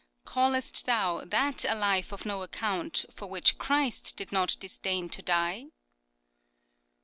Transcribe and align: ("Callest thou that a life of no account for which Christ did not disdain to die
("Callest 0.25 0.87
thou 0.87 1.23
that 1.25 1.63
a 1.63 1.75
life 1.75 2.11
of 2.11 2.25
no 2.25 2.41
account 2.41 3.05
for 3.11 3.27
which 3.27 3.59
Christ 3.59 4.17
did 4.17 4.31
not 4.31 4.57
disdain 4.59 5.09
to 5.09 5.21
die 5.21 5.65